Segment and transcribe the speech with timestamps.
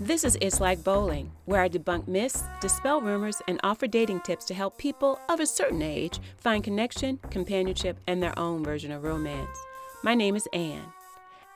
[0.00, 4.44] This is It's Like Bowling, where I debunk myths, dispel rumors, and offer dating tips
[4.44, 9.04] to help people of a certain age find connection, companionship, and their own version of
[9.04, 9.58] romance.
[10.02, 10.92] My name is Anne.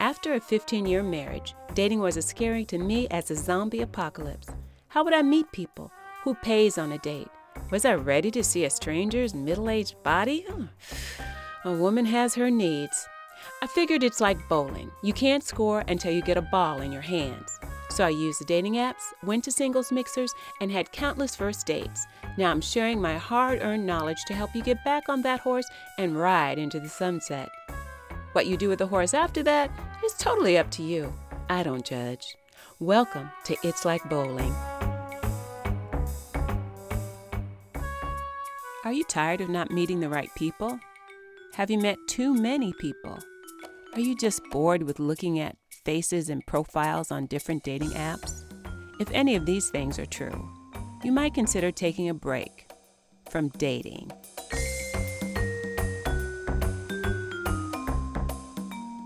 [0.00, 4.48] After a 15 year marriage, dating was as scary to me as a zombie apocalypse.
[4.88, 5.92] How would I meet people?
[6.24, 7.28] Who pays on a date?
[7.70, 10.46] Was I ready to see a stranger's middle aged body?
[11.66, 13.06] A woman has her needs.
[13.60, 14.90] I figured it's like bowling.
[15.02, 17.60] You can't score until you get a ball in your hands.
[17.90, 22.06] So I used the dating apps, went to singles mixers, and had countless first dates.
[22.38, 25.68] Now I'm sharing my hard earned knowledge to help you get back on that horse
[25.98, 27.50] and ride into the sunset.
[28.32, 29.72] What you do with the horse after that
[30.04, 31.12] is totally up to you.
[31.48, 32.36] I don't judge.
[32.78, 34.54] Welcome to It's Like Bowling.
[38.84, 40.78] Are you tired of not meeting the right people?
[41.54, 43.18] Have you met too many people?
[43.94, 48.44] Are you just bored with looking at faces and profiles on different dating apps?
[49.00, 50.48] If any of these things are true,
[51.02, 52.70] you might consider taking a break
[53.30, 54.10] from dating.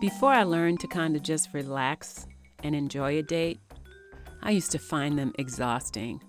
[0.01, 2.27] Before I learned to kind of just relax
[2.63, 3.59] and enjoy a date,
[4.43, 6.21] I used to find them exhausting.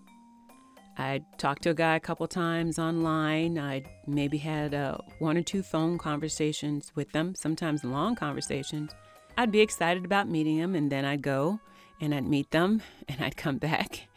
[0.98, 3.58] I'd talk to a guy a couple times online.
[3.58, 8.92] I'd maybe had uh, one or two phone conversations with them, sometimes long conversations.
[9.38, 11.60] I'd be excited about meeting them, and then I'd go
[12.00, 14.08] and I'd meet them, and I'd come back,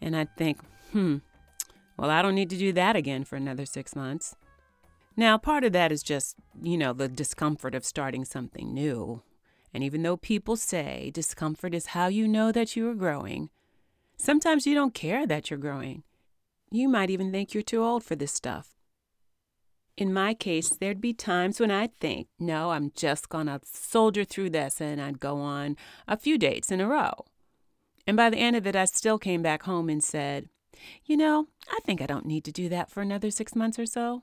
[0.00, 0.58] and I'd think,
[0.92, 1.18] hmm,
[1.96, 4.36] well, I don't need to do that again for another six months.
[5.16, 9.22] Now, part of that is just, you know, the discomfort of starting something new.
[9.74, 13.50] And even though people say discomfort is how you know that you are growing,
[14.16, 16.02] sometimes you don't care that you're growing.
[16.70, 18.79] You might even think you're too old for this stuff.
[19.96, 24.50] In my case, there'd be times when I'd think, no, I'm just gonna soldier through
[24.50, 25.76] this, and I'd go on
[26.08, 27.26] a few dates in a row.
[28.06, 30.48] And by the end of it, I still came back home and said,
[31.04, 33.86] you know, I think I don't need to do that for another six months or
[33.86, 34.22] so.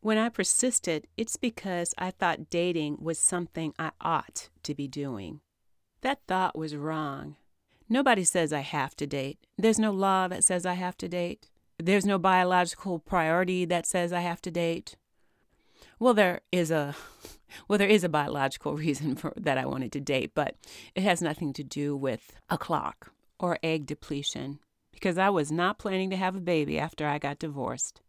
[0.00, 5.40] When I persisted, it's because I thought dating was something I ought to be doing.
[6.00, 7.36] That thought was wrong.
[7.88, 9.38] Nobody says I have to date.
[9.58, 11.48] There's no law that says I have to date.
[11.80, 14.96] There's no biological priority that says I have to date.
[15.98, 16.94] Well, there is a
[17.68, 20.56] well, there is a biological reason for that I wanted to date, but
[20.94, 24.58] it has nothing to do with a clock or egg depletion
[24.92, 28.00] because I was not planning to have a baby after I got divorced.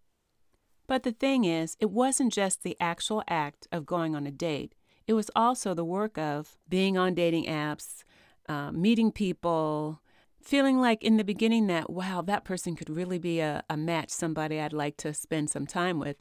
[0.88, 4.76] But the thing is, it wasn't just the actual act of going on a date,
[5.08, 8.03] it was also the work of being on dating apps,
[8.48, 10.02] uh, meeting people,
[10.44, 14.09] feeling like in the beginning that, wow, that person could really be a, a match,
[14.09, 16.18] somebody I'd like to spend some time with.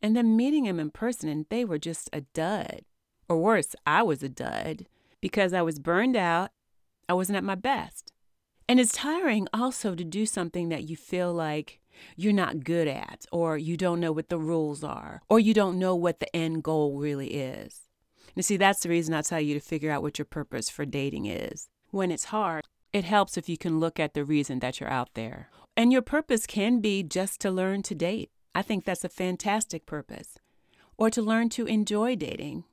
[0.00, 2.82] And then meeting him in person, and they were just a dud.
[3.28, 4.86] Or worse, I was a dud
[5.20, 6.50] because I was burned out.
[7.08, 8.12] I wasn't at my best.
[8.68, 11.80] And it's tiring also to do something that you feel like
[12.16, 15.78] you're not good at, or you don't know what the rules are, or you don't
[15.78, 17.82] know what the end goal really is.
[18.34, 20.84] And see, that's the reason I tell you to figure out what your purpose for
[20.84, 21.68] dating is.
[21.90, 25.10] When it's hard, it helps if you can look at the reason that you're out
[25.14, 25.48] there.
[25.76, 28.30] And your purpose can be just to learn to date.
[28.54, 30.38] I think that's a fantastic purpose.
[30.98, 32.64] Or to learn to enjoy dating.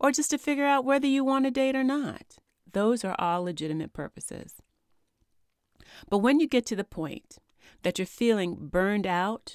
[0.00, 2.38] Or just to figure out whether you want to date or not.
[2.72, 4.54] Those are all legitimate purposes.
[6.08, 7.38] But when you get to the point
[7.82, 9.54] that you're feeling burned out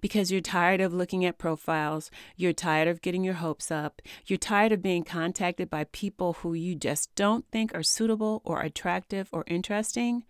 [0.00, 4.38] because you're tired of looking at profiles, you're tired of getting your hopes up, you're
[4.38, 9.28] tired of being contacted by people who you just don't think are suitable or attractive
[9.32, 10.24] or interesting,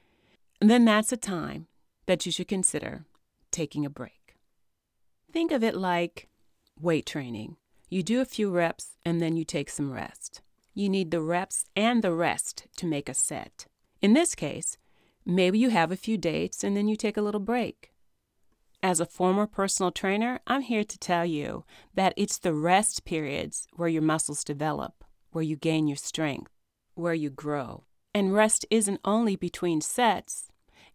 [0.61, 1.67] then that's a time
[2.07, 3.05] that you should consider
[3.51, 4.37] taking a break.
[5.33, 6.29] Think of it like
[6.81, 7.57] weight training.
[7.89, 10.41] You do a few reps and then you take some rest.
[10.75, 13.67] You need the reps and the rest to make a set.
[14.01, 14.79] In this case,
[15.25, 17.92] Maybe you have a few dates and then you take a little break.
[18.85, 23.69] As a former personal trainer, I'm here to tell you that it's the rest periods
[23.77, 26.51] where your muscles develop, where you gain your strength,
[26.95, 27.85] where you grow.
[28.13, 30.49] And rest isn't only between sets,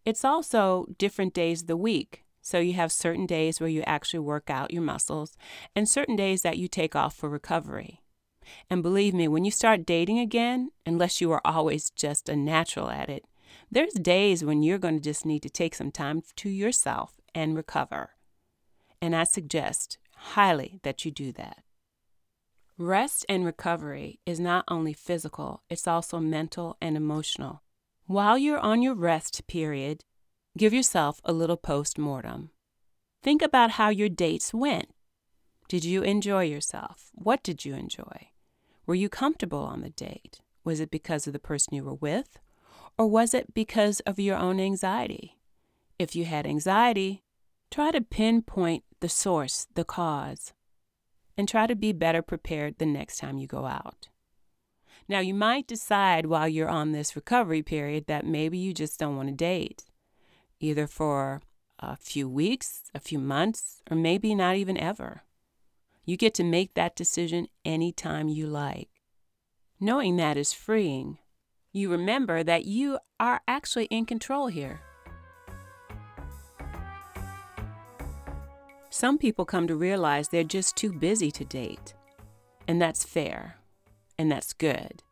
[0.04, 2.24] it's also different days of the week.
[2.42, 5.36] So you have certain days where you actually work out your muscles
[5.74, 8.02] and certain days that you take off for recovery.
[8.68, 12.90] And believe me, when you start dating again, unless you are always just a natural
[12.90, 13.24] at it,
[13.70, 17.54] there's days when you're going to just need to take some time to yourself and
[17.54, 18.10] recover.
[19.00, 21.62] And I suggest highly that you do that.
[22.76, 27.62] Rest and recovery is not only physical, it's also mental and emotional.
[28.06, 30.04] While you're on your rest period,
[30.56, 32.50] give yourself a little post mortem.
[33.22, 34.88] Think about how your dates went.
[35.68, 37.10] Did you enjoy yourself?
[37.14, 38.30] What did you enjoy?
[38.84, 40.40] Were you comfortable on the date?
[40.64, 42.40] Was it because of the person you were with?
[42.96, 45.38] Or was it because of your own anxiety?
[46.00, 47.22] If you had anxiety,
[47.70, 50.52] try to pinpoint the source, the cause,
[51.36, 54.08] and try to be better prepared the next time you go out.
[55.08, 59.16] Now, you might decide while you're on this recovery period that maybe you just don't
[59.16, 59.84] want to date,
[60.60, 61.40] either for
[61.78, 65.22] a few weeks, a few months, or maybe not even ever.
[66.04, 68.88] You get to make that decision anytime you like.
[69.80, 71.18] Knowing that is freeing.
[71.72, 74.80] You remember that you are actually in control here.
[78.98, 81.94] Some people come to realize they're just too busy to date.
[82.66, 83.58] And that's fair.
[84.18, 85.04] And that's good.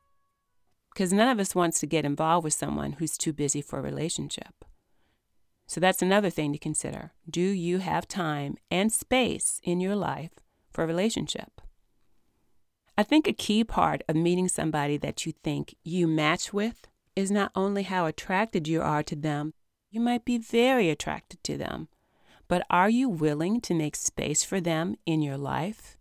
[0.93, 3.83] Because none of us wants to get involved with someone who's too busy for a
[3.83, 4.65] relationship.
[5.69, 7.13] So that's another thing to consider.
[7.31, 10.33] Do you have time and space in your life
[10.73, 11.61] for a relationship?
[12.99, 17.31] I think a key part of meeting somebody that you think you match with is
[17.31, 19.55] not only how attracted you are to them,
[19.93, 21.87] you might be very attracted to them,
[22.49, 25.97] but are you willing to make space for them in your life?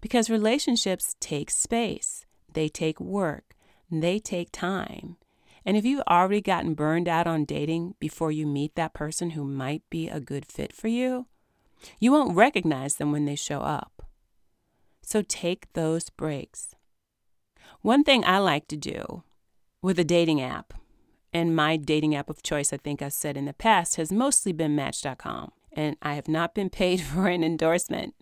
[0.00, 3.54] Because relationships take space, they take work,
[3.90, 5.16] they take time.
[5.64, 9.44] And if you've already gotten burned out on dating before you meet that person who
[9.44, 11.26] might be a good fit for you,
[11.98, 14.02] you won't recognize them when they show up.
[15.02, 16.74] So take those breaks.
[17.82, 19.22] One thing I like to do
[19.82, 20.74] with a dating app,
[21.32, 24.52] and my dating app of choice, I think I said in the past, has mostly
[24.52, 28.14] been Match.com and I have not been paid for an endorsement.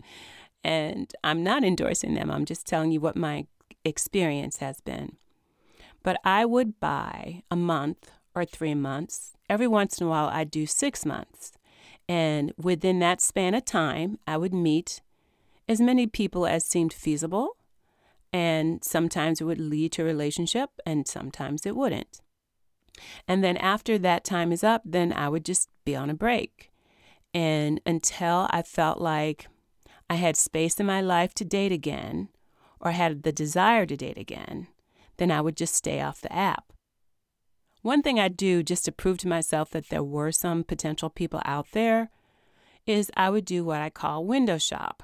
[0.63, 3.47] And I'm not endorsing them, I'm just telling you what my
[3.85, 5.15] experience has been.
[6.03, 9.33] But I would buy a month or three months.
[9.49, 11.53] Every once in a while, I'd do six months.
[12.07, 15.01] And within that span of time, I would meet
[15.67, 17.57] as many people as seemed feasible.
[18.33, 22.21] And sometimes it would lead to a relationship, and sometimes it wouldn't.
[23.27, 26.68] And then after that time is up, then I would just be on a break.
[27.33, 29.47] And until I felt like
[30.09, 32.29] I had space in my life to date again
[32.79, 34.67] or had the desire to date again,
[35.17, 36.73] then I would just stay off the app.
[37.81, 41.41] One thing I'd do just to prove to myself that there were some potential people
[41.45, 42.09] out there
[42.85, 45.03] is I would do what I call window shop.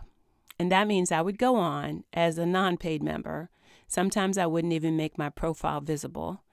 [0.60, 3.50] And that means I would go on as a non paid member.
[3.88, 6.44] Sometimes I wouldn't even make my profile visible.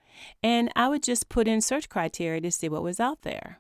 [0.42, 3.58] And I would just put in search criteria to see what was out there.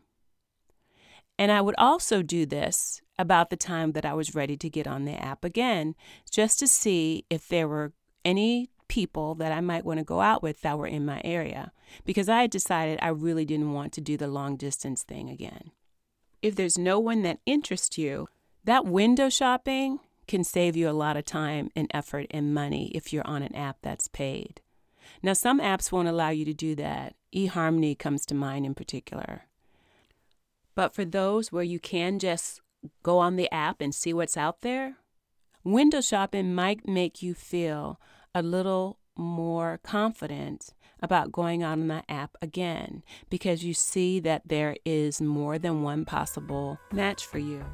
[1.42, 4.86] And I would also do this about the time that I was ready to get
[4.86, 5.96] on the app again,
[6.30, 7.94] just to see if there were
[8.24, 11.72] any people that I might want to go out with that were in my area,
[12.04, 15.72] because I had decided I really didn't want to do the long distance thing again.
[16.42, 18.28] If there's no one that interests you,
[18.62, 19.98] that window shopping
[20.28, 23.56] can save you a lot of time and effort and money if you're on an
[23.56, 24.60] app that's paid.
[25.24, 27.16] Now, some apps won't allow you to do that.
[27.34, 29.48] eHarmony comes to mind in particular.
[30.74, 32.60] But for those where you can just
[33.02, 34.96] go on the app and see what's out there,
[35.64, 38.00] window shopping might make you feel
[38.34, 40.72] a little more confident
[41.02, 46.04] about going on the app again because you see that there is more than one
[46.04, 47.64] possible match for you.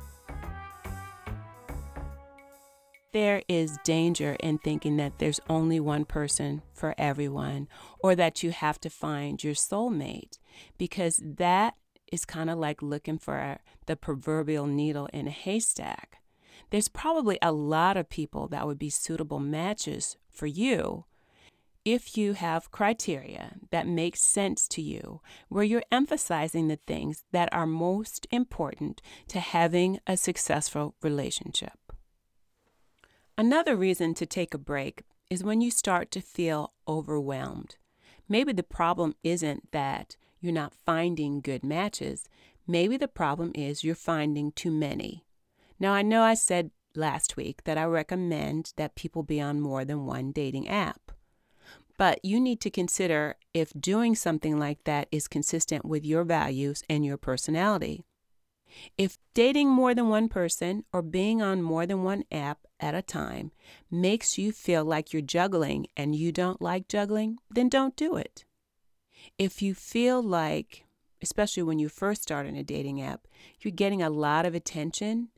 [3.13, 7.69] There is danger in thinking that there's only one person for everyone
[8.01, 10.39] or that you have to find your soulmate
[10.77, 11.75] because that
[12.13, 16.19] is kind of like looking for the proverbial needle in a haystack.
[16.71, 21.05] There's probably a lot of people that would be suitable matches for you
[21.85, 27.49] if you have criteria that make sense to you, where you're emphasizing the things that
[27.53, 31.79] are most important to having a successful relationship.
[33.39, 37.77] Another reason to take a break is when you start to feel overwhelmed.
[38.29, 42.29] Maybe the problem isn't that you're not finding good matches.
[42.67, 45.25] Maybe the problem is you're finding too many.
[45.81, 49.85] Now, I know I said last week that I recommend that people be on more
[49.85, 51.13] than one dating app.
[51.97, 56.83] But you need to consider if doing something like that is consistent with your values
[56.89, 58.05] and your personality.
[58.97, 63.03] If dating more than one person or being on more than one app at a
[63.03, 63.51] time
[63.91, 68.45] makes you feel like you're juggling and you don't like juggling, then don't do it.
[69.39, 70.85] If you feel like,
[71.23, 73.27] especially when you first start in a dating app,
[73.61, 75.29] you're getting a lot of attention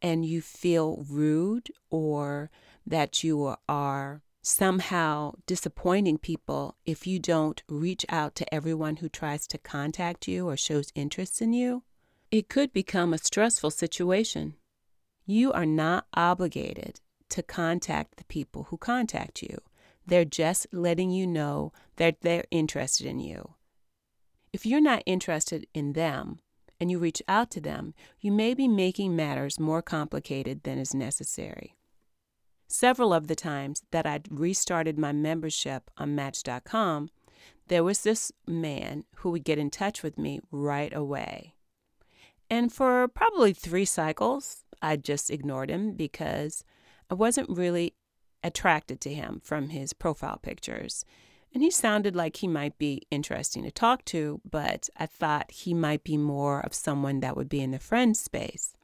[0.00, 2.50] and you feel rude or
[2.86, 9.46] that you are somehow disappointing people if you don't reach out to everyone who tries
[9.46, 11.84] to contact you or shows interest in you,
[12.30, 14.54] it could become a stressful situation.
[15.24, 19.58] You are not obligated to contact the people who contact you.
[20.06, 23.54] They're just letting you know that they're interested in you.
[24.52, 26.38] if you're not interested in them
[26.78, 30.94] and you reach out to them, you may be making matters more complicated than is
[30.94, 31.76] necessary.
[32.68, 37.10] Several of the times that I'd restarted my membership on Match.com,
[37.68, 41.54] there was this man who would get in touch with me right away.
[42.50, 46.64] And for probably three cycles, I just ignored him because
[47.10, 47.94] I wasn't really
[48.42, 51.04] attracted to him from his profile pictures.
[51.54, 55.74] And he sounded like he might be interesting to talk to, but I thought he
[55.74, 58.74] might be more of someone that would be in the friend space.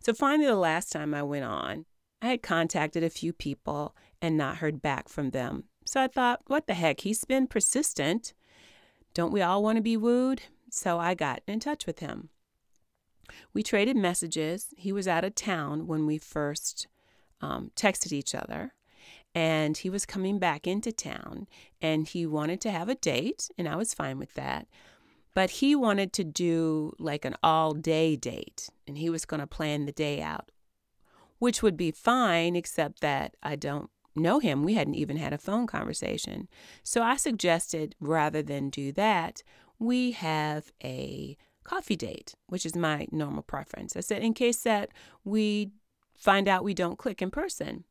[0.00, 1.86] So finally, the last time I went on,
[2.22, 5.64] I had contacted a few people and not heard back from them.
[5.86, 7.00] So I thought, what the heck?
[7.00, 8.34] He's been persistent.
[9.14, 10.42] Don't we all want to be wooed?
[10.70, 12.28] So I got in touch with him.
[13.54, 14.68] We traded messages.
[14.76, 16.86] He was out of town when we first
[17.40, 18.74] um, texted each other
[19.34, 21.46] and he was coming back into town
[21.80, 24.66] and he wanted to have a date and I was fine with that.
[25.34, 29.46] But he wanted to do like an all day date and he was going to
[29.46, 30.50] plan the day out,
[31.38, 34.64] which would be fine, except that I don't know him.
[34.64, 36.48] We hadn't even had a phone conversation.
[36.82, 39.44] So I suggested rather than do that,
[39.78, 43.96] we have a coffee date, which is my normal preference.
[43.96, 44.90] I said, in case that
[45.24, 45.70] we
[46.20, 47.84] find out we don't click in person.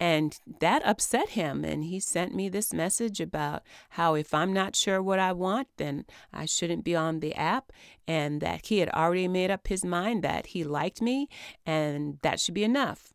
[0.00, 1.64] And that upset him.
[1.64, 5.68] And he sent me this message about how if I'm not sure what I want,
[5.76, 7.72] then I shouldn't be on the app.
[8.06, 11.28] And that he had already made up his mind that he liked me
[11.66, 13.12] and that should be enough.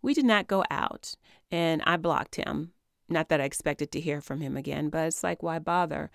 [0.00, 1.14] We did not go out.
[1.50, 2.72] And I blocked him.
[3.08, 6.10] Not that I expected to hear from him again, but it's like, why bother?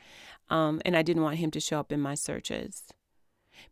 [0.49, 2.83] Um, and I didn't want him to show up in my searches.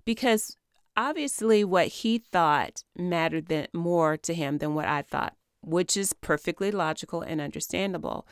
[0.05, 0.55] Because
[0.97, 5.37] obviously, what he thought mattered more to him than what I thought
[5.67, 8.25] which is perfectly logical and understandable.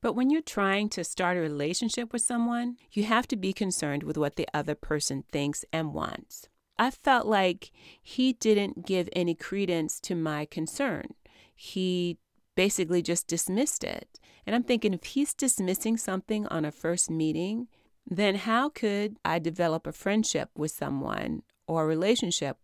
[0.00, 4.02] But when you're trying to start a relationship with someone, you have to be concerned
[4.02, 6.48] with what the other person thinks and wants.
[6.78, 7.70] I felt like
[8.02, 11.14] he didn't give any credence to my concern.
[11.54, 12.18] He
[12.56, 14.18] basically just dismissed it.
[14.46, 17.68] And I'm thinking if he's dismissing something on a first meeting,
[18.06, 22.58] then how could I develop a friendship with someone or a relationship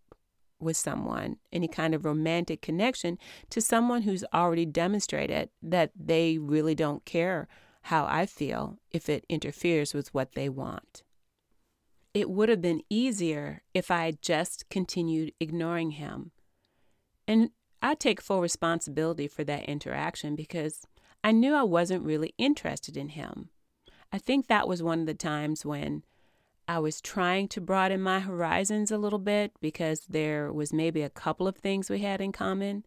[0.61, 3.19] with someone, any kind of romantic connection,
[3.49, 7.49] to someone who's already demonstrated that they really don't care
[7.85, 11.03] how I feel if it interferes with what they want.
[12.13, 16.33] It would have been easier if I had just continued ignoring him.
[17.27, 20.87] And I take full responsibility for that interaction because
[21.23, 23.51] I knew I wasn't really interested in him.
[24.13, 26.03] I think that was one of the times when
[26.67, 31.11] I was trying to broaden my horizons a little bit because there was maybe a
[31.11, 32.85] couple of things we had in common.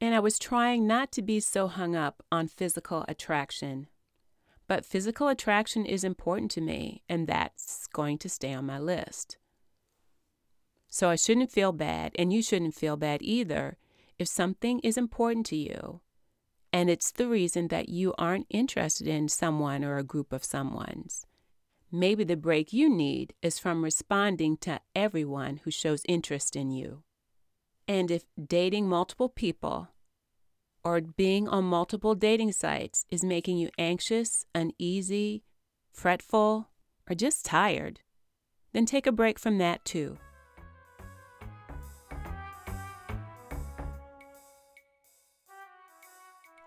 [0.00, 3.86] And I was trying not to be so hung up on physical attraction.
[4.68, 9.38] But physical attraction is important to me, and that's going to stay on my list.
[10.88, 13.76] So I shouldn't feel bad, and you shouldn't feel bad either,
[14.18, 16.00] if something is important to you
[16.76, 21.24] and it's the reason that you aren't interested in someone or a group of someone's.
[21.90, 27.02] Maybe the break you need is from responding to everyone who shows interest in you.
[27.88, 29.88] And if dating multiple people
[30.84, 35.44] or being on multiple dating sites is making you anxious, uneasy,
[35.90, 36.68] fretful,
[37.08, 38.00] or just tired,
[38.74, 40.18] then take a break from that too.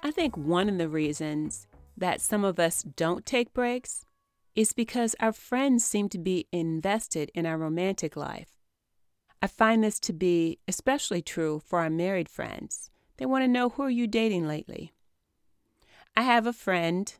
[0.10, 4.08] I think one of the reasons that some of us don't take breaks
[4.56, 8.50] is because our friends seem to be invested in our romantic life.
[9.40, 12.90] I find this to be especially true for our married friends.
[13.18, 14.94] They want to know who are you dating lately?
[16.18, 17.14] I have a friend,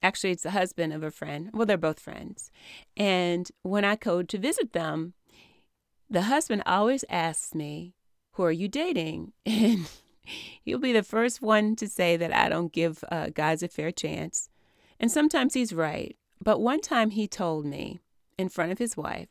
[0.00, 1.50] actually, it's the husband of a friend.
[1.52, 2.52] Well, they're both friends.
[2.96, 5.14] And when I go to visit them,
[6.08, 7.96] the husband always asks me,
[8.34, 9.32] Who are you dating?
[9.46, 9.88] And
[10.24, 13.90] he'll be the first one to say that I don't give uh, guys a fair
[13.90, 14.48] chance.
[14.98, 16.16] And sometimes he's right.
[16.42, 18.00] But one time he told me
[18.38, 19.28] in front of his wife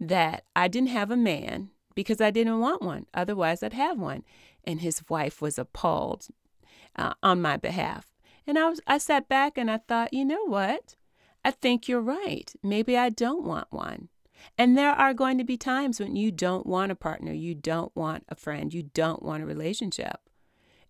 [0.00, 3.06] that I didn't have a man because I didn't want one.
[3.12, 4.22] Otherwise, I'd have one.
[4.64, 6.28] And his wife was appalled
[6.94, 8.06] uh, on my behalf.
[8.46, 10.96] And I, was, I sat back and I thought, you know what?
[11.44, 12.52] I think you're right.
[12.62, 14.08] Maybe I don't want one.
[14.56, 17.94] And there are going to be times when you don't want a partner, you don't
[17.96, 20.20] want a friend, you don't want a relationship.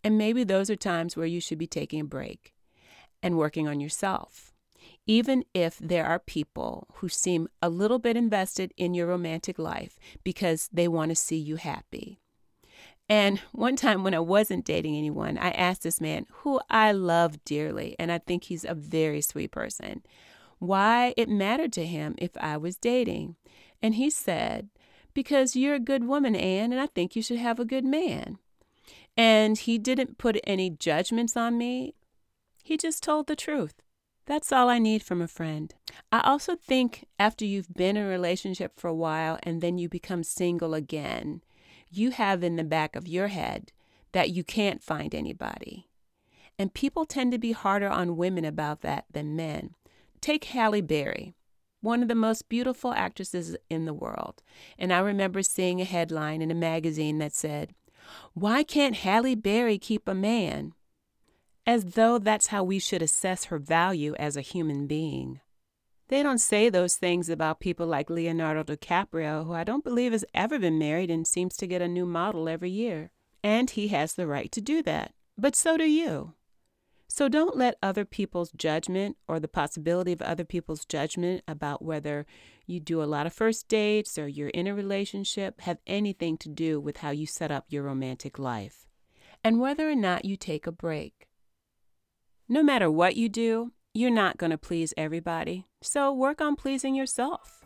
[0.05, 2.55] And maybe those are times where you should be taking a break
[3.23, 4.55] and working on yourself
[5.09, 9.99] even if there are people who seem a little bit invested in your romantic life
[10.23, 12.21] because they want to see you happy.
[13.09, 17.43] And one time when I wasn't dating anyone, I asked this man who I love
[17.47, 20.03] dearly, and I think he's a very sweet person.
[20.59, 23.37] Why it mattered to him if I was dating.
[23.83, 24.69] And he said,
[25.15, 28.39] Because you're a good woman, Anne, and I think you should have a good man.
[29.17, 31.95] And he didn't put any judgments on me.
[32.63, 33.75] He just told the truth.
[34.27, 35.75] That's all I need from a friend.
[36.13, 39.89] I also think after you've been in a relationship for a while and then you
[39.89, 41.43] become single again,
[41.91, 43.73] you have in the back of your head
[44.13, 45.89] that you can't find anybody.
[46.59, 49.75] And people tend to be harder on women about that than men.
[50.21, 51.35] Take Halle Berry,
[51.81, 54.43] one of the most beautiful actresses in the world.
[54.79, 57.75] And I remember seeing a headline in a magazine that said,
[58.35, 60.75] Why can't Halle Berry keep a man?
[61.67, 65.41] As though that's how we should assess her value as a human being.
[66.09, 70.25] They don't say those things about people like Leonardo DiCaprio, who I don't believe has
[70.33, 73.11] ever been married and seems to get a new model every year.
[73.45, 75.13] And he has the right to do that.
[75.37, 76.33] But so do you.
[77.09, 82.27] So don't let other people's judgment or the possibility of other people's judgment about whether
[82.67, 86.49] you do a lot of first dates or you're in a relationship have anything to
[86.51, 88.87] do with how you set up your romantic life
[89.43, 91.29] and whether or not you take a break.
[92.49, 96.95] No matter what you do, you're not going to please everybody, so work on pleasing
[96.95, 97.65] yourself.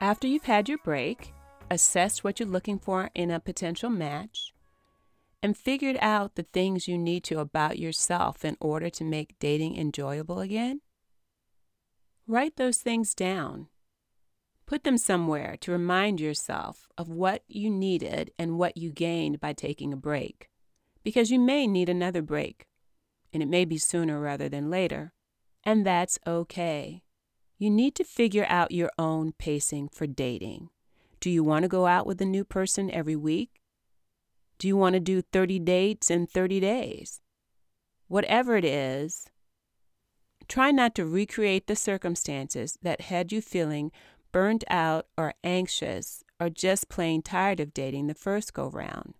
[0.00, 1.33] After you've had your break,
[1.70, 4.52] assessed what you're looking for in a potential match,
[5.42, 9.76] and figured out the things you need to about yourself in order to make dating
[9.76, 10.80] enjoyable again?
[12.26, 13.68] Write those things down.
[14.66, 19.52] Put them somewhere to remind yourself of what you needed and what you gained by
[19.52, 20.48] taking a break,
[21.02, 22.66] because you may need another break,
[23.32, 25.12] and it may be sooner rather than later,
[25.64, 27.02] and that's okay.
[27.58, 30.70] You need to figure out your own pacing for dating.
[31.24, 33.62] Do you want to go out with a new person every week?
[34.58, 37.22] Do you want to do 30 dates in 30 days?
[38.08, 39.24] Whatever it is,
[40.48, 43.90] try not to recreate the circumstances that had you feeling
[44.32, 49.14] burnt out or anxious or just plain tired of dating the first go round.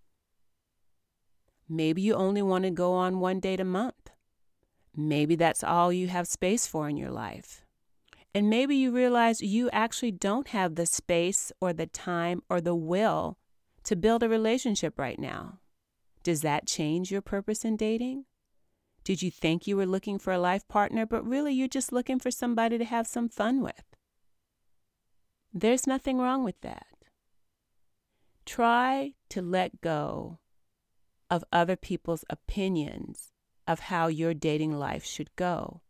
[1.70, 4.11] Maybe you only want to go on one date a month.
[4.94, 7.63] Maybe that's all you have space for in your life.
[8.35, 12.75] And maybe you realize you actually don't have the space or the time or the
[12.75, 13.38] will
[13.85, 15.61] to build a relationship right now.
[16.25, 18.25] Does that change your purpose in dating?
[19.05, 22.18] Did you think you were looking for a life partner, but really you're just looking
[22.18, 23.85] for somebody to have some fun with?
[25.53, 26.87] There's nothing wrong with that.
[28.47, 30.38] Try to let go
[31.31, 33.33] of other people's opinions
[33.68, 35.83] of how your dating life should go.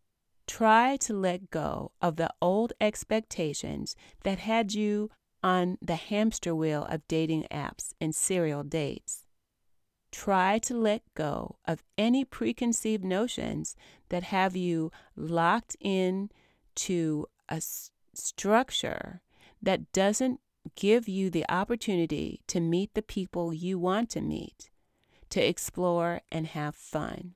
[0.46, 5.10] Try to let go of the old expectations that had you
[5.42, 9.24] on the hamster wheel of dating apps and serial dates.
[10.12, 13.74] Try to let go of any preconceived notions
[14.10, 16.30] that have you locked in
[16.76, 19.22] to a s- structure
[19.60, 20.40] that doesn't
[20.76, 24.70] give you the opportunity to meet the people you want to meet,
[25.30, 27.34] to explore and have fun.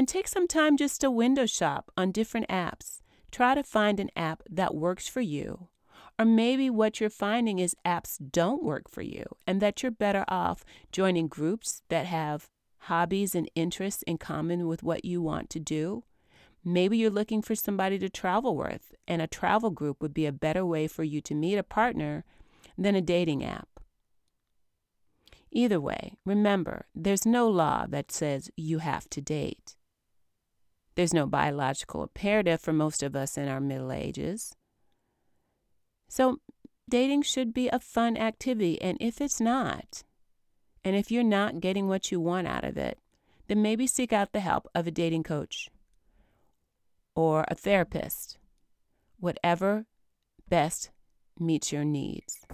[0.00, 3.02] And take some time just to window shop on different apps.
[3.30, 5.68] Try to find an app that works for you.
[6.18, 10.24] Or maybe what you're finding is apps don't work for you and that you're better
[10.26, 15.60] off joining groups that have hobbies and interests in common with what you want to
[15.60, 16.04] do.
[16.64, 20.32] Maybe you're looking for somebody to travel with, and a travel group would be a
[20.32, 22.24] better way for you to meet a partner
[22.78, 23.68] than a dating app.
[25.50, 29.76] Either way, remember, there's no law that says you have to date.
[31.00, 34.54] There's no biological imperative for most of us in our middle ages.
[36.10, 36.40] So,
[36.90, 40.04] dating should be a fun activity, and if it's not,
[40.84, 42.98] and if you're not getting what you want out of it,
[43.48, 45.70] then maybe seek out the help of a dating coach
[47.16, 48.36] or a therapist,
[49.18, 49.86] whatever
[50.50, 50.90] best
[51.38, 52.44] meets your needs.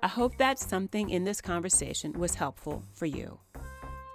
[0.00, 3.40] I hope that something in this conversation was helpful for you.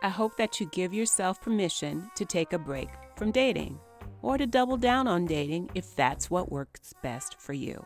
[0.01, 3.79] I hope that you give yourself permission to take a break from dating
[4.21, 7.85] or to double down on dating if that's what works best for you.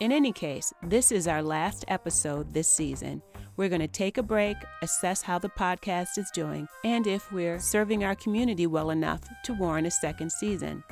[0.00, 3.20] In any case, this is our last episode this season.
[3.58, 7.60] We're going to take a break, assess how the podcast is doing, and if we're
[7.60, 10.82] serving our community well enough to warrant a second season.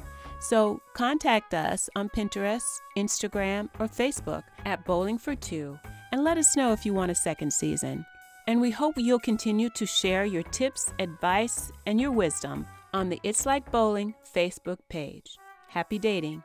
[0.40, 5.78] So contact us on Pinterest, Instagram, or Facebook at Bowling for Two
[6.12, 8.04] and let us know if you want a second season.
[8.46, 13.20] And we hope you'll continue to share your tips, advice, and your wisdom on the
[13.22, 15.36] It's Like Bowling Facebook page.
[15.68, 16.42] Happy dating!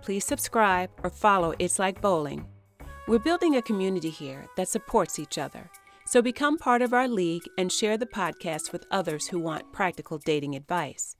[0.00, 2.46] Please subscribe or follow It's Like Bowling.
[3.08, 5.68] We're building a community here that supports each other.
[6.06, 10.18] So become part of our league and share the podcast with others who want practical
[10.18, 11.17] dating advice.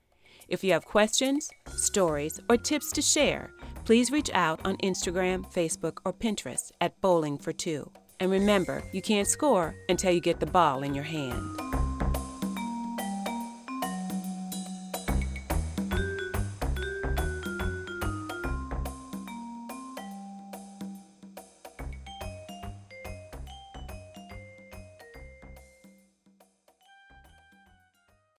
[0.49, 3.51] If you have questions, stories, or tips to share,
[3.85, 7.91] please reach out on Instagram, Facebook, or Pinterest at Bowling for Two.
[8.19, 11.68] And remember, you can't score until you get the ball in your hand.